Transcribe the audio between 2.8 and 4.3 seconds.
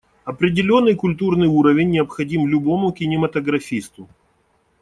кинематографисту.